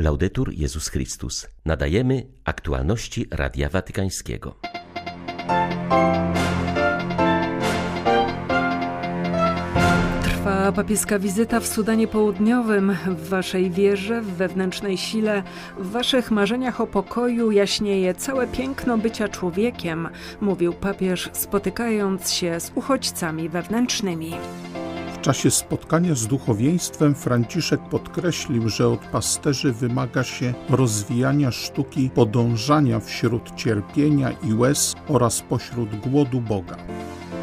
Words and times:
Laudetur 0.00 0.52
Jezus 0.52 0.88
Chrystus. 0.88 1.48
Nadajemy 1.64 2.26
aktualności 2.44 3.26
Radia 3.30 3.68
Watykańskiego. 3.68 4.54
Trwa 10.22 10.72
papieska 10.72 11.18
wizyta 11.18 11.60
w 11.60 11.66
Sudanie 11.66 12.08
Południowym. 12.08 12.96
W 13.06 13.28
waszej 13.28 13.70
wierze, 13.70 14.22
w 14.22 14.26
wewnętrznej 14.26 14.98
sile, 14.98 15.42
w 15.78 15.90
waszych 15.90 16.30
marzeniach 16.30 16.80
o 16.80 16.86
pokoju 16.86 17.50
jaśnieje 17.50 18.14
całe 18.14 18.46
piękno 18.46 18.98
bycia 18.98 19.28
człowiekiem, 19.28 20.08
mówił 20.40 20.72
papież, 20.72 21.30
spotykając 21.32 22.32
się 22.32 22.60
z 22.60 22.72
uchodźcami 22.74 23.48
wewnętrznymi. 23.48 24.34
W 25.20 25.22
czasie 25.22 25.50
spotkania 25.50 26.14
z 26.14 26.26
duchowieństwem 26.26 27.14
Franciszek 27.14 27.80
podkreślił, 27.80 28.68
że 28.68 28.88
od 28.88 29.00
pasterzy 29.00 29.72
wymaga 29.72 30.24
się 30.24 30.54
rozwijania 30.68 31.50
sztuki 31.50 32.10
podążania 32.10 33.00
wśród 33.00 33.54
cierpienia 33.56 34.30
i 34.30 34.54
łez 34.54 34.94
oraz 35.08 35.40
pośród 35.40 35.96
głodu 35.96 36.40
Boga. 36.40 36.76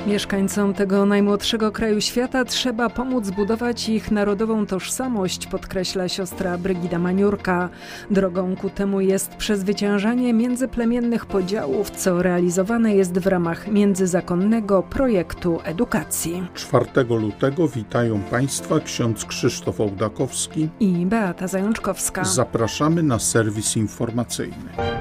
Mieszkańcom 0.07 0.73
tego 0.73 1.05
najmłodszego 1.05 1.71
kraju 1.71 2.01
świata 2.01 2.45
trzeba 2.45 2.89
pomóc 2.89 3.29
budować 3.29 3.89
ich 3.89 4.11
narodową 4.11 4.65
tożsamość, 4.65 5.47
podkreśla 5.47 6.09
siostra 6.09 6.57
Brygida 6.57 6.99
Maniurka. 6.99 7.69
Drogą 8.11 8.55
ku 8.55 8.69
temu 8.69 9.01
jest 9.01 9.35
przezwyciężanie 9.35 10.33
międzyplemiennych 10.33 11.25
podziałów, 11.25 11.91
co 11.91 12.21
realizowane 12.21 12.95
jest 12.95 13.19
w 13.19 13.27
ramach 13.27 13.67
międzyzakonnego 13.67 14.83
projektu 14.83 15.59
edukacji. 15.63 16.47
4 16.53 16.85
lutego 17.09 17.67
witają 17.67 18.19
Państwa 18.19 18.79
ksiądz 18.79 19.25
Krzysztof 19.25 19.81
Ołdakowski 19.81 20.69
i 20.79 21.05
Beata 21.05 21.47
Zajączkowska. 21.47 22.23
Zapraszamy 22.23 23.03
na 23.03 23.19
serwis 23.19 23.77
informacyjny. 23.77 24.96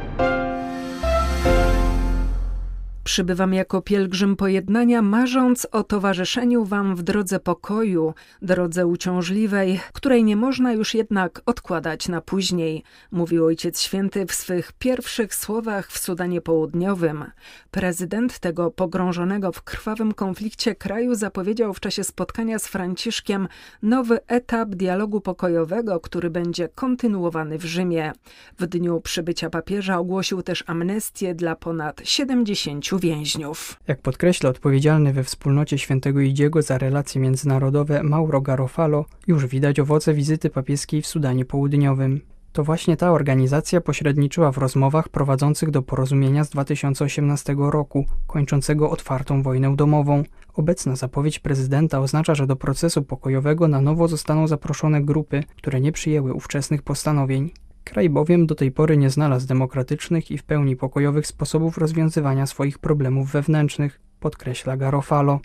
Przybywam 3.06 3.54
jako 3.54 3.82
pielgrzym 3.82 4.36
pojednania, 4.36 5.02
marząc 5.02 5.66
o 5.72 5.82
towarzyszeniu 5.82 6.64
Wam 6.64 6.96
w 6.96 7.02
drodze 7.02 7.40
pokoju, 7.40 8.14
drodze 8.42 8.86
uciążliwej, 8.86 9.80
której 9.92 10.24
nie 10.24 10.36
można 10.36 10.72
już 10.72 10.94
jednak 10.94 11.42
odkładać 11.46 12.08
na 12.08 12.20
później, 12.20 12.82
mówił 13.10 13.44
Ojciec 13.44 13.80
Święty 13.80 14.26
w 14.26 14.34
swych 14.34 14.72
pierwszych 14.72 15.34
słowach 15.34 15.90
w 15.90 15.98
Sudanie 15.98 16.40
Południowym. 16.40 17.24
Prezydent 17.70 18.38
tego 18.38 18.70
pogrążonego 18.70 19.52
w 19.52 19.62
krwawym 19.62 20.14
konflikcie 20.14 20.74
kraju 20.74 21.14
zapowiedział 21.14 21.74
w 21.74 21.80
czasie 21.80 22.04
spotkania 22.04 22.58
z 22.58 22.66
Franciszkiem 22.66 23.48
nowy 23.82 24.18
etap 24.26 24.68
dialogu 24.68 25.20
pokojowego, 25.20 26.00
który 26.00 26.30
będzie 26.30 26.68
kontynuowany 26.68 27.58
w 27.58 27.64
Rzymie. 27.64 28.12
W 28.58 28.66
dniu 28.66 29.00
przybycia 29.00 29.50
papieża 29.50 29.98
ogłosił 29.98 30.42
też 30.42 30.64
amnestię 30.66 31.34
dla 31.34 31.56
ponad 31.56 32.00
70 32.04 32.95
więźniów. 32.98 33.80
Jak 33.88 34.00
podkreśla 34.00 34.50
odpowiedzialny 34.50 35.12
we 35.12 35.24
wspólnocie 35.24 35.78
świętego 35.78 36.20
Idziego 36.20 36.62
za 36.62 36.78
relacje 36.78 37.20
międzynarodowe 37.20 38.02
Mauro 38.02 38.40
Garofalo, 38.40 39.04
już 39.26 39.46
widać 39.46 39.80
owoce 39.80 40.14
wizyty 40.14 40.50
papieskiej 40.50 41.02
w 41.02 41.06
Sudanie 41.06 41.44
Południowym. 41.44 42.20
To 42.56 42.64
właśnie 42.64 42.96
ta 42.96 43.12
organizacja 43.12 43.80
pośredniczyła 43.80 44.52
w 44.52 44.58
rozmowach 44.58 45.08
prowadzących 45.08 45.70
do 45.70 45.82
porozumienia 45.82 46.44
z 46.44 46.50
2018 46.50 47.56
roku, 47.58 48.04
kończącego 48.26 48.90
otwartą 48.90 49.42
wojnę 49.42 49.76
domową. 49.76 50.22
Obecna 50.54 50.96
zapowiedź 50.96 51.38
prezydenta 51.38 52.00
oznacza, 52.00 52.34
że 52.34 52.46
do 52.46 52.56
procesu 52.56 53.02
pokojowego 53.02 53.68
na 53.68 53.80
nowo 53.80 54.08
zostaną 54.08 54.46
zaproszone 54.46 55.02
grupy, 55.02 55.42
które 55.56 55.80
nie 55.80 55.92
przyjęły 55.92 56.32
ówczesnych 56.32 56.82
postanowień. 56.82 57.50
Kraj 57.86 58.10
bowiem 58.10 58.46
do 58.46 58.54
tej 58.54 58.72
pory 58.72 58.96
nie 58.96 59.10
znalazł 59.10 59.46
demokratycznych 59.46 60.30
i 60.30 60.38
w 60.38 60.42
pełni 60.42 60.76
pokojowych 60.76 61.26
sposobów 61.26 61.78
rozwiązywania 61.78 62.46
swoich 62.46 62.78
problemów 62.78 63.30
wewnętrznych, 63.30 64.00
podkreśla 64.20 64.76
Garofalo. 64.76 65.40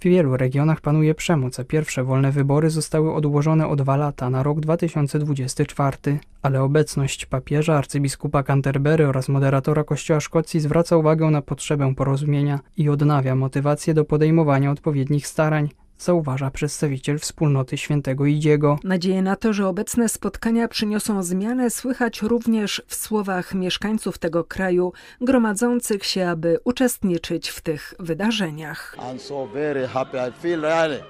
W 0.00 0.04
wielu 0.04 0.36
regionach 0.36 0.80
panuje 0.80 1.14
przemoc, 1.14 1.60
a 1.60 1.64
pierwsze 1.64 2.04
wolne 2.04 2.32
wybory 2.32 2.70
zostały 2.70 3.14
odłożone 3.14 3.68
o 3.68 3.76
dwa 3.76 3.96
lata 3.96 4.30
na 4.30 4.42
rok 4.42 4.60
2024, 4.60 5.96
ale 6.42 6.62
obecność 6.62 7.26
papieża, 7.26 7.78
arcybiskupa 7.78 8.42
Canterbury 8.42 9.06
oraz 9.06 9.28
moderatora 9.28 9.84
Kościoła 9.84 10.20
Szkocji 10.20 10.60
zwraca 10.60 10.96
uwagę 10.96 11.30
na 11.30 11.42
potrzebę 11.42 11.94
porozumienia 11.94 12.60
i 12.76 12.88
odnawia 12.88 13.34
motywację 13.34 13.94
do 13.94 14.04
podejmowania 14.04 14.70
odpowiednich 14.70 15.26
starań, 15.26 15.68
zauważa 15.98 16.50
przedstawiciel 16.50 17.18
wspólnoty 17.18 17.76
świętego 17.76 18.26
Idziego. 18.26 18.78
Nadzieję 18.84 19.22
na 19.22 19.36
to, 19.36 19.52
że 19.52 19.68
obecne 19.68 20.08
spotkania 20.08 20.68
przyniosą 20.68 21.22
zmianę, 21.22 21.70
słychać 21.70 22.22
również 22.22 22.82
w 22.86 22.94
słowach 22.94 23.54
mieszkańców 23.54 24.18
tego 24.18 24.44
kraju, 24.44 24.92
gromadzących 25.20 26.04
się, 26.04 26.28
aby 26.28 26.58
uczestniczyć 26.64 27.48
w 27.48 27.60
tych 27.60 27.94
wydarzeniach. 27.98 28.96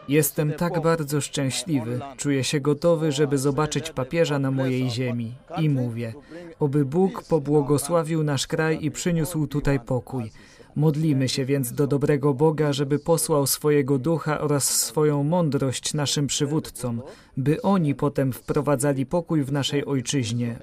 Jestem 0.09 0.53
tak 0.53 0.82
bardzo 0.82 1.21
szczęśliwy, 1.21 2.00
czuję 2.16 2.44
się 2.44 2.60
gotowy, 2.60 3.12
żeby 3.12 3.38
zobaczyć 3.38 3.91
papieża 3.91 4.38
na 4.38 4.50
mojej 4.50 4.91
ziemi. 4.91 5.34
I 5.59 5.69
mówię, 5.69 6.12
oby 6.60 6.84
Bóg 6.84 7.22
pobłogosławił 7.22 8.25
nasz 8.25 8.47
kraj 8.47 8.78
i 8.81 8.91
przyniósł 8.91 9.47
tutaj 9.47 9.81
pokój. 9.81 10.31
Modlimy 10.78 11.28
się 11.28 11.44
więc 11.44 11.72
do 11.72 11.87
dobrego 11.87 12.34
Boga, 12.34 12.72
żeby 12.72 12.99
posłał 12.99 13.47
swojego 13.47 13.99
ducha 13.99 14.41
oraz 14.41 14.65
swoją 14.65 15.22
mądrość 15.25 15.94
naszym 15.94 16.27
przywódcom, 16.27 17.03
by 17.37 17.62
oni 17.62 17.94
potem 17.94 18.33
wprowadzali 18.33 19.06
pokój 19.06 19.44
w 19.44 19.53
naszej 19.53 19.84
ojczyźnie. 19.87 20.59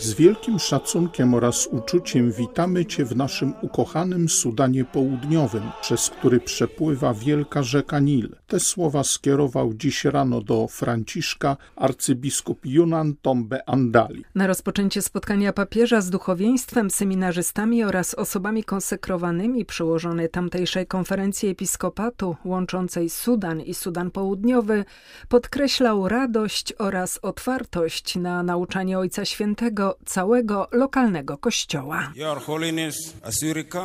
Z 0.00 0.14
wielkim 0.14 0.58
szacunkiem 0.58 1.34
oraz 1.34 1.66
uczuciem 1.66 2.32
witamy 2.32 2.86
Cię 2.86 3.04
w 3.04 3.16
naszym 3.16 3.54
ukochanym 3.62 4.28
Sudanie 4.28 4.84
Południowym, 4.84 5.62
przez 5.80 6.10
który 6.10 6.40
przepływa 6.40 7.14
wielka 7.14 7.62
rzeka 7.62 8.00
Nil. 8.00 8.36
Te 8.46 8.60
słowa 8.60 9.04
skierował 9.04 9.74
dziś 9.74 10.04
rano 10.04 10.40
do 10.40 10.68
Franciszka 10.68 11.56
arcybiskup 11.76 12.66
Yunan 12.66 13.14
Tombe 13.22 13.68
Andali. 13.68 14.24
Na 14.34 14.46
rozpoczęcie 14.46 15.02
spotkania 15.02 15.52
papieża 15.52 16.00
z 16.00 16.10
duchowieństwem, 16.10 16.90
seminarzystami 16.90 17.84
oraz 17.84 18.14
osobami 18.14 18.64
konsekrowanymi 18.64 19.64
przyłożony 19.64 20.28
tamtejszej 20.28 20.86
konferencji 20.86 21.48
episkopatu 21.48 22.36
łączącej 22.44 23.10
Sudan 23.10 23.60
i 23.60 23.74
Sudan 23.74 24.10
Południowy 24.10 24.84
podkreślał 25.28 26.08
radość 26.08 26.74
oraz 26.78 27.18
otwartość 27.22 28.16
na 28.16 28.42
nauczanie 28.42 28.98
Ojca 28.98 29.24
Świętego 29.24 29.89
całego 30.04 30.68
lokalnego 30.72 31.38
kościoła. 31.38 32.12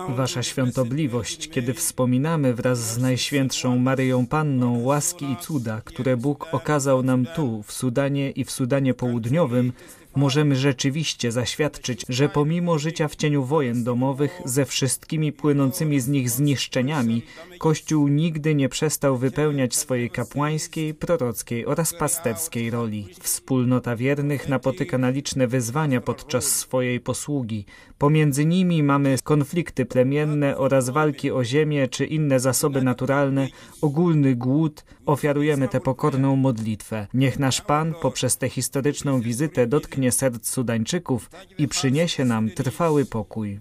Wasza 0.10 0.44
świątobliwość, 0.44 1.50
kiedy 1.50 1.74
wspominamy 1.74 2.54
wraz 2.54 2.80
z 2.80 2.98
Najświętszą 2.98 3.78
Maryją 3.78 4.28
Panną 4.28 4.84
łaski 4.84 5.32
i 5.32 5.38
cuda, 5.38 5.82
które 5.86 6.18
Bóg 6.18 6.48
okazał 6.52 7.04
nam 7.04 7.26
tu, 7.36 7.64
w 7.64 7.72
Sudanie 7.74 8.32
i 8.32 8.44
w 8.44 8.52
Sudanie 8.52 8.94
Południowym, 8.94 9.74
możemy 10.16 10.56
rzeczywiście 10.56 11.31
zaświadczyć, 11.31 12.06
że 12.09 12.30
pomimo 12.30 12.80
życia 12.80 13.08
w 13.08 13.16
cieniu 13.16 13.44
wojen 13.44 13.84
domowych 13.84 14.42
ze 14.46 14.66
wszystkimi 14.66 15.31
płynącymi 15.31 16.00
z 16.00 16.08
nich 16.08 16.30
zniszczeniami, 16.30 17.24
Kościół 17.58 18.08
nigdy 18.08 18.56
nie 18.56 18.70
przestał 18.70 19.18
wypełniać 19.18 19.76
swojej 19.76 20.09
kapłańskiej, 20.09 20.94
prorockiej 20.94 21.66
oraz 21.66 21.94
pasterskiej 21.94 22.70
roli. 22.70 23.08
Wspólnota 23.20 23.96
wiernych 23.96 24.50
napotyka 24.50 24.98
na 24.98 25.09
liczne 25.09 25.48
wyzwania 25.48 26.02
podczas 26.02 26.46
swojej 26.46 27.00
posługi. 27.00 27.66
Pomiędzy 27.98 28.46
nimi 28.46 28.84
mamy 28.84 29.18
konflikty 29.24 29.86
plemienne 29.86 30.58
oraz 30.58 30.90
walki 30.90 31.32
o 31.32 31.44
ziemię 31.44 31.88
czy 31.88 32.06
inne 32.06 32.40
zasoby 32.40 32.82
naturalne, 32.82 33.48
ogólny 33.82 34.36
głód. 34.36 34.86
Ofiarujemy 35.06 35.68
tę 35.68 35.80
pokorną 35.80 36.36
modlitwę. 36.36 37.08
Niech 37.14 37.40
nasz 37.40 37.62
Pan 37.62 37.94
poprzez 38.02 38.38
tę 38.38 38.50
historyczną 38.50 39.22
wizytę 39.22 39.68
dotknie 39.68 40.12
serc 40.12 40.50
Sudańczyków 40.50 41.30
i 41.58 41.68
przyniesie 41.68 42.26
nam 42.26 42.50
trwały 42.50 43.06
pokój. 43.06 43.59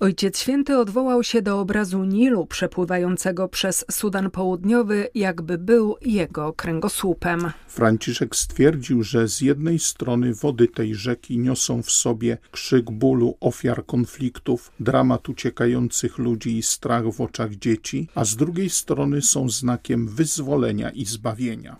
Ojciec 0.00 0.38
Święty 0.38 0.78
odwołał 0.78 1.22
się 1.22 1.42
do 1.42 1.60
obrazu 1.60 2.04
Nilu 2.04 2.46
przepływającego 2.46 3.48
przez 3.48 3.84
Sudan 3.90 4.30
Południowy, 4.30 5.08
jakby 5.14 5.58
był 5.58 5.96
jego 6.02 6.52
kręgosłupem. 6.52 7.52
Franciszek 7.68 8.36
stwierdził, 8.36 9.02
że 9.02 9.28
z 9.28 9.40
jednej 9.40 9.78
strony 9.78 10.34
wody 10.34 10.68
tej 10.68 10.94
rzeki 10.94 11.38
niosą 11.38 11.82
w 11.82 11.90
sobie 11.90 12.38
krzyk 12.50 12.90
bólu 12.90 13.36
ofiar 13.40 13.86
konfliktów, 13.86 14.72
dramat 14.80 15.28
uciekających 15.28 16.18
ludzi 16.18 16.58
i 16.58 16.62
strach 16.62 17.04
w 17.12 17.20
oczach 17.20 17.54
dzieci, 17.54 18.08
a 18.14 18.24
z 18.24 18.36
drugiej 18.36 18.70
strony 18.70 19.22
są 19.22 19.48
znakiem 19.48 20.08
wyzwolenia 20.08 20.90
i 20.90 21.04
zbawienia. 21.04 21.76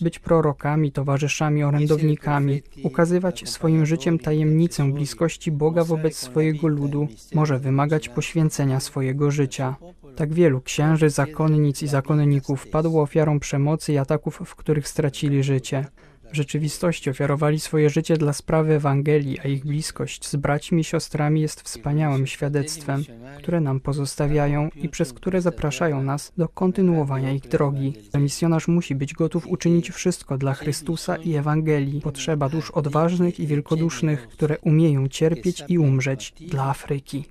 Być 0.00 0.18
prorokami, 0.18 0.92
towarzyszami, 0.92 1.64
orędownikami, 1.64 2.62
ukazywać 2.82 3.48
swoim 3.48 3.86
życiem 3.86 4.18
tajemnicę 4.18 4.92
bliskości 4.92 5.50
Boga 5.50 5.81
wobec 5.84 6.16
swojego 6.16 6.68
ludu, 6.68 7.08
może 7.34 7.58
wymagać 7.58 8.08
poświęcenia 8.08 8.80
swojego 8.80 9.30
życia. 9.30 9.76
Tak 10.16 10.34
wielu 10.34 10.60
księży, 10.60 11.10
zakonnic 11.10 11.82
i 11.82 11.86
zakonników 11.86 12.66
padło 12.68 13.02
ofiarą 13.02 13.40
przemocy 13.40 13.92
i 13.92 13.98
ataków, 13.98 14.42
w 14.44 14.54
których 14.54 14.88
stracili 14.88 15.42
życie. 15.42 15.86
Rzeczywistości 16.32 17.10
ofiarowali 17.10 17.60
swoje 17.60 17.90
życie 17.90 18.16
dla 18.16 18.32
sprawy 18.32 18.74
Ewangelii, 18.74 19.40
a 19.40 19.48
ich 19.48 19.64
bliskość 19.64 20.28
z 20.28 20.36
braćmi 20.36 20.80
i 20.80 20.84
siostrami 20.84 21.40
jest 21.40 21.62
wspaniałym 21.62 22.26
świadectwem, 22.26 23.04
które 23.38 23.60
nam 23.60 23.80
pozostawiają 23.80 24.68
i 24.74 24.88
przez 24.88 25.12
które 25.12 25.40
zapraszają 25.40 26.02
nas 26.02 26.32
do 26.36 26.48
kontynuowania 26.48 27.32
ich 27.32 27.48
drogi. 27.48 27.92
Misjonarz 28.18 28.68
musi 28.68 28.94
być 28.94 29.14
gotów 29.14 29.46
uczynić 29.46 29.90
wszystko 29.90 30.38
dla 30.38 30.54
Chrystusa 30.54 31.16
i 31.16 31.34
Ewangelii. 31.34 32.00
Potrzeba 32.00 32.48
dusz 32.48 32.70
odważnych 32.70 33.40
i 33.40 33.46
wielkodusznych, 33.46 34.28
które 34.28 34.58
umieją 34.58 35.08
cierpieć 35.08 35.64
i 35.68 35.78
umrzeć 35.78 36.34
dla 36.40 36.64
Afryki. 36.64 37.24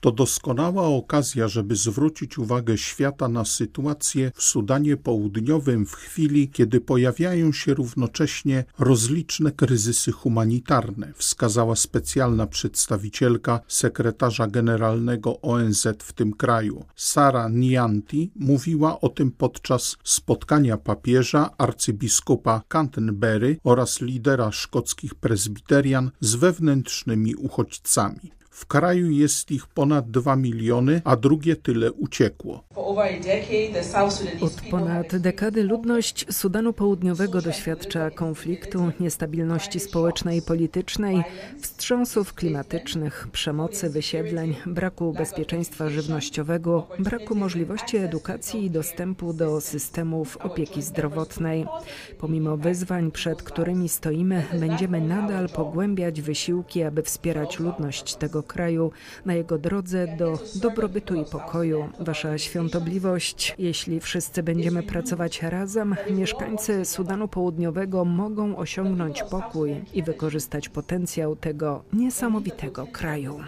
To 0.00 0.12
doskonała 0.12 0.86
okazja, 0.86 1.48
żeby 1.48 1.76
zwrócić 1.76 2.38
uwagę 2.38 2.78
świata 2.78 3.28
na 3.28 3.44
sytuację 3.44 4.32
w 4.34 4.42
Sudanie 4.42 4.96
Południowym 4.96 5.86
w 5.86 5.92
chwili, 5.92 6.48
kiedy 6.48 6.80
pojawiają 6.80 7.52
się 7.52 7.74
równocześnie 7.74 8.64
rozliczne 8.78 9.52
kryzysy 9.52 10.12
humanitarne, 10.12 11.12
wskazała 11.16 11.76
specjalna 11.76 12.46
przedstawicielka 12.46 13.60
sekretarza 13.68 14.46
generalnego 14.46 15.40
ONZ 15.40 15.86
w 15.98 16.12
tym 16.12 16.32
kraju. 16.32 16.84
Sara 16.96 17.48
Nianti 17.48 18.30
mówiła 18.36 19.00
o 19.00 19.08
tym 19.08 19.30
podczas 19.30 19.96
spotkania 20.04 20.76
papieża, 20.76 21.50
arcybiskupa 21.58 22.62
Canterbury 22.68 23.56
oraz 23.64 24.00
lidera 24.00 24.52
szkockich 24.52 25.14
prezbiterian 25.14 26.10
z 26.20 26.34
wewnętrznymi 26.34 27.34
uchodźcami. 27.34 28.38
W 28.58 28.66
kraju 28.66 29.10
jest 29.10 29.50
ich 29.50 29.66
ponad 29.66 30.10
2 30.10 30.36
miliony, 30.36 31.00
a 31.04 31.16
drugie 31.16 31.56
tyle 31.56 31.92
uciekło. 31.92 32.64
Od 34.40 34.60
ponad 34.70 35.16
dekady 35.16 35.62
ludność 35.62 36.26
Sudanu 36.30 36.72
Południowego 36.72 37.42
doświadcza 37.42 38.10
konfliktu, 38.10 38.92
niestabilności 39.00 39.80
społecznej 39.80 40.38
i 40.38 40.42
politycznej, 40.42 41.22
wstrząsów 41.60 42.34
klimatycznych, 42.34 43.28
przemocy, 43.32 43.90
wysiedleń, 43.90 44.56
braku 44.66 45.12
bezpieczeństwa 45.12 45.90
żywnościowego, 45.90 46.88
braku 46.98 47.34
możliwości 47.34 47.96
edukacji 47.96 48.64
i 48.64 48.70
dostępu 48.70 49.32
do 49.32 49.60
systemów 49.60 50.36
opieki 50.36 50.82
zdrowotnej. 50.82 51.66
Pomimo 52.18 52.56
wyzwań, 52.56 53.10
przed 53.10 53.42
którymi 53.42 53.88
stoimy, 53.88 54.44
będziemy 54.60 55.00
nadal 55.00 55.48
pogłębiać 55.48 56.20
wysiłki, 56.20 56.82
aby 56.82 57.02
wspierać 57.02 57.58
ludność 57.58 58.14
tego 58.14 58.42
kraju 58.48 58.90
na 59.24 59.34
jego 59.34 59.58
drodze 59.58 60.16
do 60.18 60.38
dobrobytu 60.54 61.14
i 61.14 61.24
pokoju. 61.24 61.88
Wasza 62.00 62.38
świątobliwość, 62.38 63.54
jeśli 63.58 64.00
wszyscy 64.00 64.42
będziemy 64.42 64.82
pracować 64.82 65.42
razem, 65.42 65.96
mieszkańcy 66.10 66.84
Sudanu 66.84 67.28
Południowego 67.28 68.04
mogą 68.04 68.56
osiągnąć 68.56 69.22
pokój 69.22 69.80
i 69.94 70.02
wykorzystać 70.02 70.68
potencjał 70.68 71.36
tego 71.36 71.84
niesamowitego 71.92 72.86
kraju. 72.92 73.40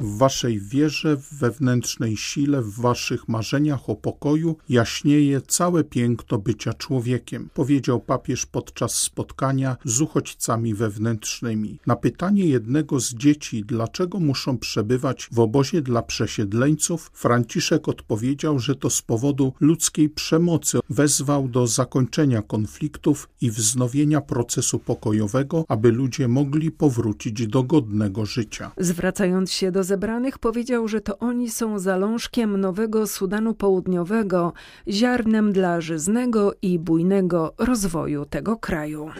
W 0.00 0.18
waszej 0.18 0.60
wierze, 0.60 1.16
w 1.16 1.34
wewnętrznej 1.34 2.16
sile, 2.16 2.62
w 2.62 2.80
waszych 2.80 3.28
marzeniach 3.28 3.90
o 3.90 3.96
pokoju 3.96 4.56
jaśnieje 4.68 5.40
całe 5.40 5.84
piękno 5.84 6.38
bycia 6.38 6.72
człowiekiem, 6.72 7.48
powiedział 7.54 8.00
papież 8.00 8.46
podczas 8.46 8.94
spotkania 8.94 9.76
z 9.84 10.00
uchodźcami 10.00 10.74
wewnętrznymi. 10.74 11.78
Na 11.86 11.96
pytanie 11.96 12.44
jednego 12.44 13.00
z 13.00 13.14
dzieci, 13.14 13.64
dlaczego 13.86 14.20
muszą 14.20 14.58
przebywać 14.58 15.28
w 15.32 15.40
obozie 15.40 15.82
dla 15.82 16.02
przesiedleńców, 16.02 17.10
Franciszek 17.14 17.88
odpowiedział, 17.88 18.58
że 18.58 18.74
to 18.74 18.90
z 18.90 19.02
powodu 19.02 19.52
ludzkiej 19.60 20.08
przemocy 20.08 20.78
wezwał 20.90 21.48
do 21.48 21.66
zakończenia 21.66 22.42
konfliktów 22.42 23.28
i 23.40 23.50
wznowienia 23.50 24.20
procesu 24.20 24.78
pokojowego, 24.78 25.64
aby 25.68 25.92
ludzie 25.92 26.28
mogli 26.28 26.70
powrócić 26.70 27.46
do 27.46 27.62
godnego 27.62 28.26
życia. 28.26 28.70
Zwracając 28.78 29.52
się 29.52 29.72
do 29.72 29.84
zebranych, 29.84 30.38
powiedział, 30.38 30.88
że 30.88 31.00
to 31.00 31.18
oni 31.18 31.50
są 31.50 31.78
zalążkiem 31.78 32.56
nowego 32.60 33.06
Sudanu 33.06 33.54
Południowego, 33.54 34.52
ziarnem 34.88 35.52
dla 35.52 35.80
żyznego 35.80 36.52
i 36.62 36.78
bujnego 36.78 37.54
rozwoju 37.58 38.24
tego 38.24 38.56
kraju. 38.56 39.10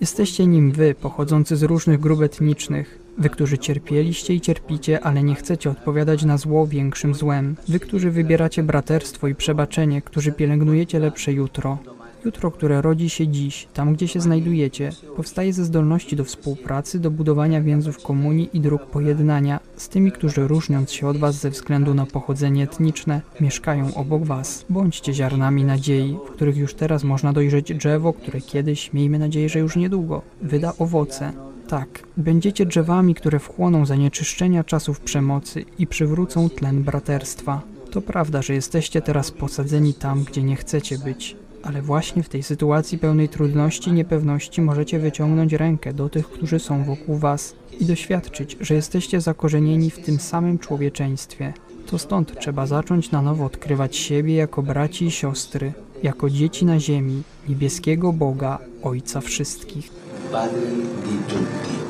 Jesteście 0.00 0.46
nim 0.46 0.72
wy, 0.72 0.94
pochodzący 0.94 1.56
z 1.56 1.62
różnych 1.62 1.73
grup 1.98 2.22
etnicznych. 2.22 2.98
Wy, 3.18 3.30
którzy 3.30 3.58
cierpieliście 3.58 4.34
i 4.34 4.40
cierpicie, 4.40 5.00
ale 5.00 5.22
nie 5.22 5.34
chcecie 5.34 5.70
odpowiadać 5.70 6.24
na 6.24 6.38
zło 6.38 6.66
większym 6.66 7.14
złem. 7.14 7.56
Wy, 7.68 7.80
którzy 7.80 8.10
wybieracie 8.10 8.62
braterstwo 8.62 9.28
i 9.28 9.34
przebaczenie, 9.34 10.02
którzy 10.02 10.32
pielęgnujecie 10.32 10.98
lepsze 10.98 11.32
jutro. 11.32 11.78
Jutro, 12.24 12.50
które 12.50 12.82
rodzi 12.82 13.10
się 13.10 13.28
dziś, 13.28 13.68
tam 13.74 13.94
gdzie 13.94 14.08
się 14.08 14.20
znajdujecie, 14.20 14.90
powstaje 15.16 15.52
ze 15.52 15.64
zdolności 15.64 16.16
do 16.16 16.24
współpracy, 16.24 17.00
do 17.00 17.10
budowania 17.10 17.60
więzów 17.60 18.02
komunii 18.02 18.50
i 18.52 18.60
dróg 18.60 18.86
pojednania 18.86 19.60
z 19.76 19.88
tymi, 19.88 20.12
którzy 20.12 20.48
różniąc 20.48 20.92
się 20.92 21.08
od 21.08 21.16
was 21.16 21.34
ze 21.34 21.50
względu 21.50 21.94
na 21.94 22.06
pochodzenie 22.06 22.64
etniczne, 22.64 23.20
mieszkają 23.40 23.94
obok 23.94 24.24
was. 24.24 24.64
Bądźcie 24.70 25.14
ziarnami 25.14 25.64
nadziei, 25.64 26.18
w 26.26 26.30
których 26.30 26.56
już 26.56 26.74
teraz 26.74 27.04
można 27.04 27.32
dojrzeć 27.32 27.74
drzewo, 27.74 28.12
które 28.12 28.40
kiedyś, 28.40 28.92
miejmy 28.92 29.18
nadzieję, 29.18 29.48
że 29.48 29.58
już 29.58 29.76
niedługo, 29.76 30.22
wyda 30.42 30.72
owoce. 30.78 31.32
Tak, 31.68 32.02
będziecie 32.16 32.66
drzewami, 32.66 33.14
które 33.14 33.38
wchłoną 33.38 33.86
zanieczyszczenia 33.86 34.64
czasów 34.64 35.00
przemocy 35.00 35.64
i 35.78 35.86
przywrócą 35.86 36.50
tlen 36.50 36.82
braterstwa. 36.82 37.62
To 37.90 38.02
prawda, 38.02 38.42
że 38.42 38.54
jesteście 38.54 39.02
teraz 39.02 39.30
posadzeni 39.30 39.94
tam, 39.94 40.24
gdzie 40.24 40.42
nie 40.42 40.56
chcecie 40.56 40.98
być, 40.98 41.36
ale 41.62 41.82
właśnie 41.82 42.22
w 42.22 42.28
tej 42.28 42.42
sytuacji 42.42 42.98
pełnej 42.98 43.28
trudności 43.28 43.90
i 43.90 43.92
niepewności 43.92 44.62
możecie 44.62 44.98
wyciągnąć 44.98 45.52
rękę 45.52 45.92
do 45.92 46.08
tych, 46.08 46.28
którzy 46.28 46.58
są 46.58 46.84
wokół 46.84 47.18
Was 47.18 47.54
i 47.80 47.84
doświadczyć, 47.84 48.56
że 48.60 48.74
jesteście 48.74 49.20
zakorzenieni 49.20 49.90
w 49.90 49.98
tym 49.98 50.18
samym 50.18 50.58
człowieczeństwie. 50.58 51.52
To 51.86 51.98
stąd 51.98 52.40
trzeba 52.40 52.66
zacząć 52.66 53.10
na 53.10 53.22
nowo 53.22 53.44
odkrywać 53.44 53.96
siebie 53.96 54.34
jako 54.34 54.62
braci 54.62 55.04
i 55.04 55.10
siostry, 55.10 55.72
jako 56.02 56.30
dzieci 56.30 56.64
na 56.64 56.80
ziemi, 56.80 57.22
niebieskiego 57.48 58.12
Boga, 58.12 58.58
Ojca 58.82 59.20
wszystkich. 59.20 60.04
Bali 60.34 60.66
dituntut. 61.06 61.83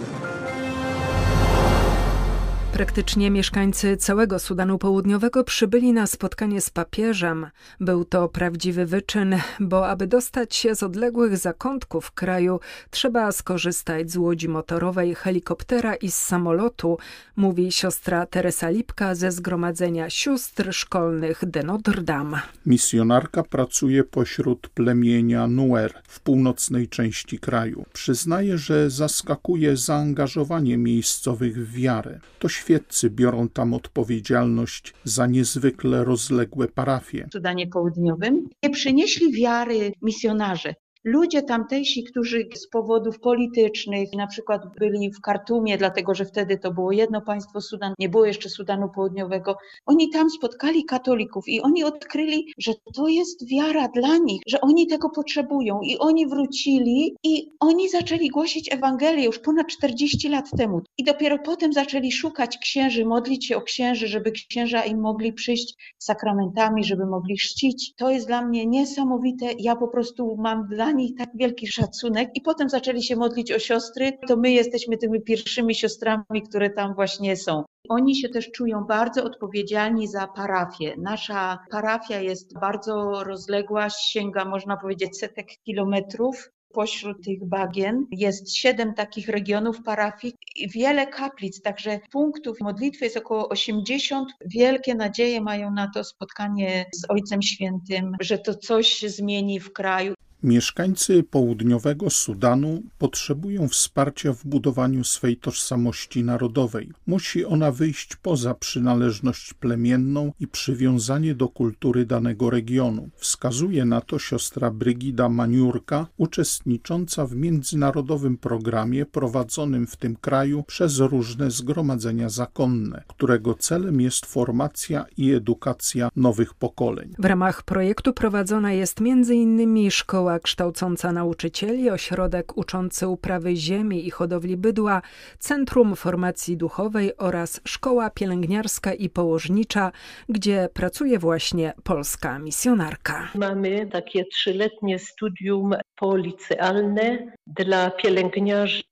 Praktycznie 2.74 3.30
mieszkańcy 3.30 3.96
całego 3.96 4.38
Sudanu 4.38 4.78
Południowego 4.78 5.44
przybyli 5.44 5.92
na 5.92 6.06
spotkanie 6.06 6.60
z 6.60 6.70
papieżem. 6.70 7.46
Był 7.80 8.04
to 8.04 8.28
prawdziwy 8.28 8.86
wyczyn, 8.86 9.36
bo 9.60 9.88
aby 9.88 10.06
dostać 10.06 10.56
się 10.56 10.74
z 10.74 10.82
odległych 10.82 11.36
zakątków 11.36 12.10
kraju, 12.10 12.60
trzeba 12.90 13.32
skorzystać 13.32 14.10
z 14.10 14.16
łodzi 14.16 14.48
motorowej, 14.48 15.14
helikoptera 15.14 15.94
i 15.94 16.10
z 16.10 16.14
samolotu, 16.14 16.98
mówi 17.36 17.72
siostra 17.72 18.26
Teresa 18.26 18.70
Lipka 18.70 19.14
ze 19.14 19.32
Zgromadzenia 19.32 20.10
Sióstr 20.10 20.72
Szkolnych 20.72 21.44
de 21.46 21.62
Notre 21.62 22.02
Dame. 22.02 22.40
Misjonarka 22.66 23.42
pracuje 23.42 24.04
pośród 24.04 24.68
plemienia 24.68 25.46
Nuer 25.46 25.92
w 26.08 26.20
północnej 26.20 26.88
części 26.88 27.38
kraju. 27.38 27.84
Przyznaje, 27.92 28.58
że 28.58 28.90
zaskakuje 28.90 29.76
zaangażowanie 29.76 30.78
miejscowych 30.78 31.68
w 31.68 31.72
wiarę. 31.72 32.20
To 32.38 32.48
świeccy 32.64 33.10
biorą 33.10 33.48
tam 33.48 33.74
odpowiedzialność 33.74 34.94
za 35.04 35.26
niezwykle 35.26 36.04
rozległe 36.04 36.68
parafie. 36.68 37.26
W 37.28 37.32
Sudanie 37.32 37.66
Południowym 37.66 38.48
nie 38.62 38.70
przynieśli 38.70 39.32
wiary 39.32 39.92
misjonarze. 40.02 40.74
Ludzie 41.04 41.42
tamtejsi, 41.42 42.04
którzy 42.04 42.48
z 42.54 42.68
powodów 42.68 43.20
politycznych, 43.20 44.08
na 44.16 44.26
przykład 44.26 44.62
byli 44.78 45.10
w 45.10 45.20
Kartumie, 45.20 45.78
dlatego 45.78 46.14
że 46.14 46.24
wtedy 46.24 46.58
to 46.58 46.72
było 46.72 46.92
jedno 46.92 47.20
państwo 47.22 47.60
Sudan, 47.60 47.94
nie 47.98 48.08
było 48.08 48.24
jeszcze 48.24 48.48
Sudanu 48.48 48.88
Południowego, 48.88 49.56
oni 49.86 50.10
tam 50.10 50.30
spotkali 50.30 50.84
katolików 50.84 51.48
i 51.48 51.60
oni 51.60 51.84
odkryli, 51.84 52.52
że 52.58 52.72
to 52.94 53.08
jest 53.08 53.48
wiara 53.48 53.88
dla 53.88 54.16
nich, 54.16 54.40
że 54.46 54.60
oni 54.60 54.86
tego 54.86 55.10
potrzebują 55.10 55.80
i 55.80 55.98
oni 55.98 56.26
wrócili 56.26 57.16
i 57.24 57.52
oni 57.60 57.88
zaczęli 57.88 58.28
głosić 58.28 58.72
Ewangelię 58.72 59.24
już 59.24 59.38
ponad 59.38 59.66
40 59.66 60.28
lat 60.28 60.50
temu. 60.56 60.80
I 60.98 61.04
dopiero 61.04 61.38
potem 61.38 61.72
zaczęli 61.72 62.12
szukać 62.12 62.58
księży, 62.58 63.04
modlić 63.04 63.46
się 63.46 63.56
o 63.56 63.62
księży, 63.62 64.08
żeby 64.08 64.32
księża 64.32 64.84
im 64.84 65.00
mogli 65.00 65.32
przyjść 65.32 65.94
sakramentami, 65.98 66.84
żeby 66.84 67.06
mogli 67.06 67.36
chrzcić. 67.36 67.94
To 67.96 68.10
jest 68.10 68.26
dla 68.26 68.42
mnie 68.46 68.66
niesamowite. 68.66 69.46
Ja 69.58 69.76
po 69.76 69.88
prostu 69.88 70.36
mam 70.38 70.66
dla 70.68 70.93
nich 70.94 71.18
tak 71.18 71.28
wielki 71.34 71.66
szacunek 71.66 72.30
i 72.34 72.40
potem 72.40 72.68
zaczęli 72.68 73.02
się 73.02 73.16
modlić 73.16 73.52
o 73.52 73.58
siostry, 73.58 74.12
to 74.28 74.36
my 74.36 74.50
jesteśmy 74.52 74.96
tymi 74.96 75.22
pierwszymi 75.22 75.74
siostrami, 75.74 76.42
które 76.48 76.70
tam 76.70 76.94
właśnie 76.94 77.36
są. 77.36 77.64
Oni 77.88 78.16
się 78.16 78.28
też 78.28 78.50
czują 78.50 78.84
bardzo 78.84 79.24
odpowiedzialni 79.24 80.08
za 80.08 80.26
parafię. 80.26 80.94
Nasza 80.98 81.58
parafia 81.70 82.20
jest 82.20 82.58
bardzo 82.60 83.24
rozległa, 83.24 83.90
sięga 83.90 84.44
można 84.44 84.76
powiedzieć 84.76 85.18
setek 85.18 85.46
kilometrów 85.64 86.50
Pośród 86.74 87.24
tych 87.24 87.48
bagien 87.48 88.06
jest 88.10 88.56
siedem 88.56 88.94
takich 88.94 89.28
regionów 89.28 89.82
parafii 89.82 90.34
i 90.56 90.68
wiele 90.68 91.06
kaplic, 91.06 91.62
także 91.62 92.00
punktów 92.12 92.56
modlitwy 92.60 93.04
jest 93.04 93.16
około 93.16 93.48
80. 93.48 94.28
Wielkie 94.46 94.94
nadzieje 94.94 95.40
mają 95.40 95.70
na 95.70 95.90
to 95.94 96.04
spotkanie 96.04 96.86
z 96.94 97.10
Ojcem 97.10 97.42
Świętym, 97.42 98.16
że 98.20 98.38
to 98.38 98.54
coś 98.54 99.02
zmieni 99.02 99.60
w 99.60 99.72
kraju. 99.72 100.14
Mieszkańcy 100.44 101.22
południowego 101.22 102.10
Sudanu 102.10 102.82
potrzebują 102.98 103.68
wsparcia 103.68 104.32
w 104.32 104.46
budowaniu 104.46 105.04
swej 105.04 105.36
tożsamości 105.36 106.24
narodowej. 106.24 106.92
Musi 107.06 107.44
ona 107.44 107.72
wyjść 107.72 108.16
poza 108.16 108.54
przynależność 108.54 109.54
plemienną 109.54 110.32
i 110.40 110.46
przywiązanie 110.46 111.34
do 111.34 111.48
kultury 111.48 112.06
danego 112.06 112.50
regionu. 112.50 113.08
Wskazuje 113.16 113.84
na 113.84 114.00
to 114.00 114.18
siostra 114.18 114.70
Brygida 114.70 115.28
Maniurka, 115.28 116.06
uczestnicząca 116.16 117.26
w 117.26 117.36
międzynarodowym 117.36 118.36
programie 118.36 119.06
prowadzonym 119.06 119.86
w 119.86 119.96
tym 119.96 120.16
kraju 120.16 120.62
przez 120.62 120.98
różne 120.98 121.50
zgromadzenia 121.50 122.28
zakonne, 122.28 123.04
którego 123.08 123.54
celem 123.54 124.00
jest 124.00 124.26
formacja 124.26 125.06
i 125.16 125.32
edukacja 125.32 126.08
nowych 126.16 126.54
pokoleń. 126.54 127.14
W 127.18 127.24
ramach 127.24 127.62
projektu 127.62 128.12
prowadzona 128.12 128.72
jest 128.72 129.00
m.in. 129.00 129.90
szkoła 129.90 130.33
szkoła 130.34 130.40
kształcąca 130.40 131.12
nauczycieli, 131.12 131.90
ośrodek 131.90 132.56
uczący 132.56 133.08
uprawy 133.08 133.56
ziemi 133.56 134.06
i 134.06 134.10
hodowli 134.10 134.56
bydła, 134.56 135.02
Centrum 135.38 135.96
Formacji 135.96 136.56
Duchowej 136.56 137.16
oraz 137.18 137.60
Szkoła 137.64 138.10
Pielęgniarska 138.10 138.94
i 138.94 139.10
Położnicza, 139.10 139.92
gdzie 140.28 140.68
pracuje 140.74 141.18
właśnie 141.18 141.72
polska 141.84 142.38
misjonarka. 142.38 143.28
Mamy 143.34 143.86
takie 143.86 144.24
trzyletnie 144.24 144.98
studium 144.98 145.74
policealne 145.96 147.32
dla 147.46 147.90
pielęgniarzy, 147.90 148.82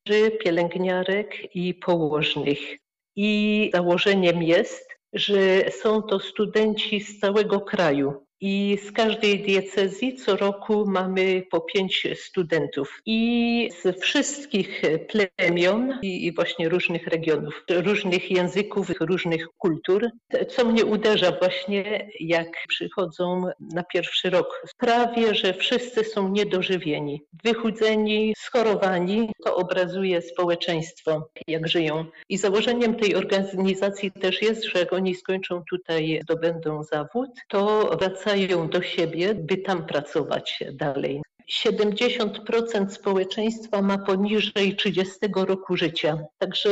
pielęgniarek 0.44 1.54
i 1.54 1.74
położnych. 1.74 2.58
I 3.16 3.70
założeniem 3.74 4.42
jest, 4.42 4.88
że 5.12 5.70
są 5.70 6.02
to 6.02 6.20
studenci 6.20 7.00
z 7.00 7.20
całego 7.20 7.60
kraju. 7.60 8.26
I 8.44 8.78
z 8.88 8.92
każdej 8.92 9.40
diecezji 9.40 10.16
co 10.16 10.36
roku 10.36 10.84
mamy 10.86 11.42
po 11.50 11.60
pięć 11.60 12.06
studentów. 12.14 13.00
I 13.06 13.70
z 13.82 14.00
wszystkich 14.00 14.82
plemion 15.08 15.98
i 16.02 16.32
właśnie 16.34 16.68
różnych 16.68 17.06
regionów, 17.06 17.64
różnych 17.70 18.30
języków, 18.30 18.90
różnych 19.00 19.48
kultur. 19.58 20.10
Co 20.48 20.64
mnie 20.64 20.84
uderza 20.84 21.32
właśnie, 21.32 22.10
jak 22.20 22.48
przychodzą 22.68 23.44
na 23.74 23.82
pierwszy 23.82 24.30
rok. 24.30 24.62
Prawie, 24.78 25.34
że 25.34 25.54
wszyscy 25.54 26.04
są 26.04 26.28
niedożywieni, 26.28 27.22
wychudzeni, 27.44 28.34
schorowani. 28.38 29.30
To 29.44 29.56
obrazuje 29.56 30.22
społeczeństwo, 30.22 31.28
jak 31.46 31.68
żyją. 31.68 32.04
I 32.28 32.38
założeniem 32.38 32.94
tej 32.94 33.14
organizacji 33.14 34.10
też 34.10 34.42
jest, 34.42 34.64
że 34.64 34.78
jak 34.78 34.92
oni 34.92 35.14
skończą 35.14 35.62
tutaj, 35.70 36.20
zdobędą 36.22 36.82
zawód, 36.82 37.30
to 37.48 37.90
wracają 37.98 38.31
wracają 38.32 38.68
do 38.68 38.82
siebie, 38.82 39.34
by 39.34 39.56
tam 39.56 39.86
pracować 39.86 40.64
dalej. 40.72 41.22
70% 41.50 42.90
społeczeństwa 42.90 43.82
ma 43.82 43.98
poniżej 43.98 44.76
30 44.76 45.18
roku 45.36 45.76
życia, 45.76 46.18
także 46.38 46.70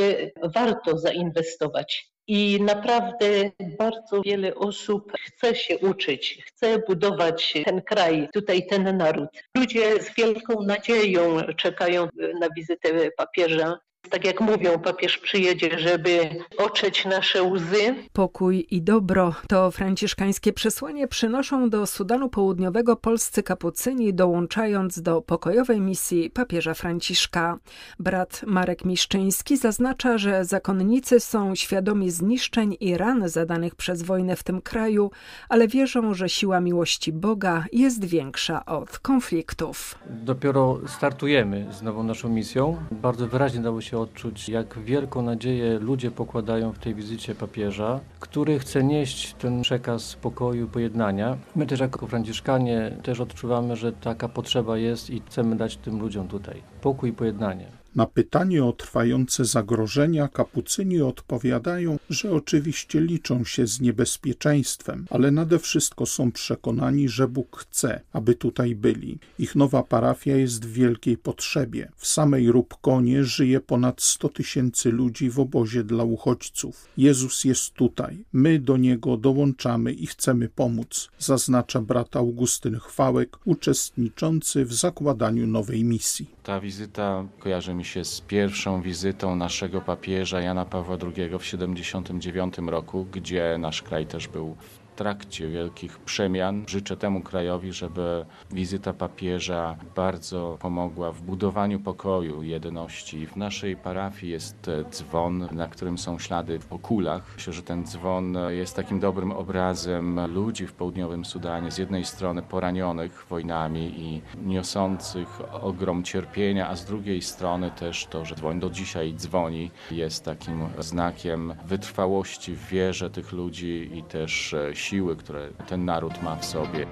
warto 0.54 0.98
zainwestować. 0.98 2.10
I 2.26 2.58
naprawdę 2.62 3.50
bardzo 3.78 4.22
wiele 4.22 4.54
osób 4.54 5.12
chce 5.20 5.54
się 5.54 5.78
uczyć, 5.78 6.42
chce 6.46 6.78
budować 6.78 7.54
ten 7.64 7.82
kraj, 7.82 8.28
tutaj 8.32 8.66
ten 8.66 8.96
naród. 8.96 9.28
Ludzie 9.56 10.02
z 10.02 10.14
wielką 10.14 10.62
nadzieją 10.62 11.36
czekają 11.56 12.08
na 12.40 12.48
wizytę 12.56 13.10
papieża. 13.16 13.78
Tak 14.10 14.24
jak 14.24 14.40
mówią, 14.40 14.78
papież 14.78 15.18
przyjedzie, 15.18 15.78
żeby 15.78 16.28
oczeć 16.58 17.04
nasze 17.04 17.42
łzy. 17.42 17.94
Pokój 18.12 18.66
i 18.70 18.82
dobro 18.82 19.34
to 19.48 19.70
franciszkańskie 19.70 20.52
przesłanie 20.52 21.08
przynoszą 21.08 21.70
do 21.70 21.86
Sudanu 21.86 22.28
Południowego 22.28 22.96
polscy 22.96 23.42
kapucyni, 23.42 24.14
dołączając 24.14 25.02
do 25.02 25.22
pokojowej 25.22 25.80
misji 25.80 26.30
papieża 26.30 26.74
Franciszka. 26.74 27.58
Brat 27.98 28.42
Marek 28.46 28.84
Miszczyński 28.84 29.56
zaznacza, 29.56 30.18
że 30.18 30.44
zakonnicy 30.44 31.20
są 31.20 31.54
świadomi 31.54 32.10
zniszczeń 32.10 32.76
i 32.80 32.96
ran 32.96 33.28
zadanych 33.28 33.74
przez 33.74 34.02
wojnę 34.02 34.36
w 34.36 34.42
tym 34.42 34.62
kraju, 34.62 35.10
ale 35.48 35.68
wierzą, 35.68 36.14
że 36.14 36.28
siła 36.28 36.60
miłości 36.60 37.12
Boga 37.12 37.64
jest 37.72 38.04
większa 38.04 38.64
od 38.64 38.98
konfliktów. 38.98 39.98
Dopiero 40.06 40.80
startujemy 40.86 41.66
z 41.72 41.82
nową 41.82 42.02
naszą 42.02 42.28
misją. 42.28 42.76
Bardzo 42.90 43.26
wyraźnie 43.26 43.60
dało 43.60 43.80
się 43.80 43.89
się 43.90 43.98
odczuć, 43.98 44.48
jak 44.48 44.78
wielką 44.78 45.22
nadzieję 45.22 45.78
ludzie 45.78 46.10
pokładają 46.10 46.72
w 46.72 46.78
tej 46.78 46.94
wizycie 46.94 47.34
papieża, 47.34 48.00
który 48.20 48.58
chce 48.58 48.84
nieść 48.84 49.34
ten 49.34 49.62
przekaz 49.62 50.14
pokoju, 50.14 50.68
pojednania. 50.68 51.36
My 51.56 51.66
też 51.66 51.80
jako 51.80 52.06
franciszkanie 52.06 52.96
też 53.02 53.20
odczuwamy, 53.20 53.76
że 53.76 53.92
taka 53.92 54.28
potrzeba 54.28 54.78
jest 54.78 55.10
i 55.10 55.20
chcemy 55.20 55.56
dać 55.56 55.76
tym 55.76 56.00
ludziom 56.00 56.28
tutaj 56.28 56.62
pokój 56.80 57.12
pojednanie. 57.12 57.79
Na 57.96 58.06
pytanie 58.06 58.64
o 58.64 58.72
trwające 58.72 59.44
zagrożenia 59.44 60.28
kapucyni 60.28 61.02
odpowiadają, 61.02 61.98
że 62.10 62.32
oczywiście 62.32 63.00
liczą 63.00 63.44
się 63.44 63.66
z 63.66 63.80
niebezpieczeństwem, 63.80 65.06
ale 65.10 65.30
nade 65.30 65.58
wszystko 65.58 66.06
są 66.06 66.32
przekonani, 66.32 67.08
że 67.08 67.28
Bóg 67.28 67.56
chce, 67.56 68.00
aby 68.12 68.34
tutaj 68.34 68.74
byli. 68.74 69.18
Ich 69.38 69.56
nowa 69.56 69.82
parafia 69.82 70.36
jest 70.36 70.66
w 70.66 70.72
wielkiej 70.72 71.16
potrzebie. 71.16 71.92
W 71.96 72.06
samej 72.06 72.52
Rubkonie 72.52 73.24
żyje 73.24 73.60
ponad 73.60 74.02
100 74.02 74.28
tysięcy 74.28 74.92
ludzi 74.92 75.30
w 75.30 75.40
obozie 75.40 75.84
dla 75.84 76.04
uchodźców. 76.04 76.88
Jezus 76.96 77.44
jest 77.44 77.70
tutaj. 77.70 78.24
My 78.32 78.58
do 78.58 78.76
Niego 78.76 79.16
dołączamy 79.16 79.92
i 79.92 80.06
chcemy 80.06 80.48
pomóc, 80.48 81.10
zaznacza 81.18 81.80
brat 81.80 82.16
Augustyn 82.16 82.78
Chwałek, 82.78 83.38
uczestniczący 83.44 84.64
w 84.64 84.74
zakładaniu 84.74 85.46
nowej 85.46 85.84
misji. 85.84 86.30
Ta 86.42 86.60
wizyta 86.60 87.26
kojarzy 87.38 87.74
mi 87.80 87.86
się 87.86 88.04
z 88.04 88.20
pierwszą 88.20 88.82
wizytą 88.82 89.36
naszego 89.36 89.80
papieża 89.80 90.40
Jana 90.40 90.64
Pawła 90.64 90.96
II 91.02 91.28
w 91.28 91.38
1979 91.38 92.54
roku, 92.58 93.06
gdzie 93.12 93.56
nasz 93.58 93.82
kraj 93.82 94.06
też 94.06 94.28
był 94.28 94.56
trakcie 95.00 95.48
wielkich 95.48 95.98
przemian. 95.98 96.64
Życzę 96.68 96.96
temu 96.96 97.20
krajowi, 97.20 97.72
żeby 97.72 98.26
wizyta 98.50 98.92
papieża 98.92 99.76
bardzo 99.96 100.58
pomogła 100.60 101.12
w 101.12 101.22
budowaniu 101.22 101.80
pokoju, 101.80 102.42
jedności. 102.42 103.26
W 103.26 103.36
naszej 103.36 103.76
parafii 103.76 104.32
jest 104.32 104.70
dzwon, 104.90 105.48
na 105.52 105.68
którym 105.68 105.98
są 105.98 106.18
ślady 106.18 106.58
po 106.58 106.78
kulach. 106.78 107.32
Myślę, 107.36 107.52
że 107.52 107.62
ten 107.62 107.86
dzwon 107.86 108.36
jest 108.48 108.76
takim 108.76 109.00
dobrym 109.00 109.32
obrazem 109.32 110.32
ludzi 110.34 110.66
w 110.66 110.72
południowym 110.72 111.24
Sudanie. 111.24 111.70
Z 111.70 111.78
jednej 111.78 112.04
strony 112.04 112.42
poranionych 112.42 113.26
wojnami 113.28 114.00
i 114.00 114.22
niosących 114.46 115.40
ogrom 115.60 116.02
cierpienia, 116.02 116.68
a 116.68 116.76
z 116.76 116.84
drugiej 116.84 117.22
strony 117.22 117.70
też 117.70 118.06
to, 118.06 118.24
że 118.24 118.34
dzwon 118.34 118.60
do 118.60 118.70
dzisiaj 118.70 119.14
dzwoni, 119.14 119.70
jest 119.90 120.24
takim 120.24 120.68
znakiem 120.78 121.54
wytrwałości 121.64 122.54
w 122.54 122.66
wierze 122.66 123.10
tych 123.10 123.32
ludzi 123.32 123.90
i 123.94 124.02
też 124.02 124.54
siły 124.74 124.89
siły, 124.90 125.16
które 125.16 125.48
ten 125.68 125.84
naród 125.84 126.22
ma 126.22 126.36
w 126.36 126.44
sobie. 126.44 126.86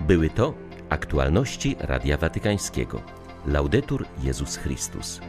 Były 0.00 0.30
to 0.30 0.54
aktualności 0.88 1.76
Radia 1.80 2.16
Watykańskiego. 2.16 3.00
Laudetur 3.46 4.04
Jezus 4.22 4.56
Chrystus. 4.56 5.20